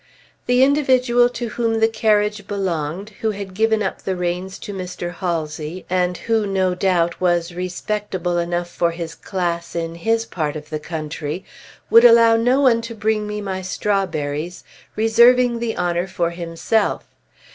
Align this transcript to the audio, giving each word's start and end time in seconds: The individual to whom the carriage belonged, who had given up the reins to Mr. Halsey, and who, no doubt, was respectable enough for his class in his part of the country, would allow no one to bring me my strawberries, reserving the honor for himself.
The 0.47 0.63
individual 0.63 1.29
to 1.29 1.49
whom 1.49 1.79
the 1.79 1.87
carriage 1.87 2.47
belonged, 2.47 3.09
who 3.21 3.29
had 3.29 3.53
given 3.53 3.83
up 3.83 4.01
the 4.01 4.15
reins 4.15 4.57
to 4.57 4.73
Mr. 4.73 5.13
Halsey, 5.13 5.85
and 5.91 6.17
who, 6.17 6.47
no 6.47 6.73
doubt, 6.73 7.21
was 7.21 7.53
respectable 7.53 8.39
enough 8.39 8.67
for 8.67 8.89
his 8.89 9.13
class 9.13 9.75
in 9.75 9.93
his 9.93 10.25
part 10.25 10.55
of 10.55 10.71
the 10.71 10.79
country, 10.79 11.45
would 11.91 12.03
allow 12.03 12.35
no 12.35 12.61
one 12.61 12.81
to 12.81 12.95
bring 12.95 13.27
me 13.27 13.41
my 13.41 13.61
strawberries, 13.61 14.63
reserving 14.95 15.59
the 15.59 15.77
honor 15.77 16.07
for 16.07 16.31
himself. 16.31 17.05